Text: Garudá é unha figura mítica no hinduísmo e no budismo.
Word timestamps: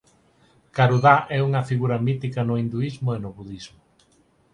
Garudá 0.77 1.15
é 1.37 1.39
unha 1.47 1.65
figura 1.69 2.01
mítica 2.07 2.41
no 2.45 2.55
hinduísmo 2.61 3.09
e 3.15 3.19
no 3.23 3.31
budismo. 3.37 3.79